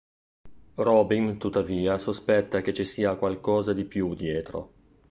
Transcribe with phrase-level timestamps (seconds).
[0.77, 4.73] Robin tuttavia sospetta che ci sia qualcosa di più dietro.